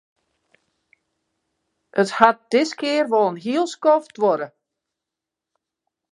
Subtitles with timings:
[2.01, 4.47] It hat diskear wol in heel skoft duorre.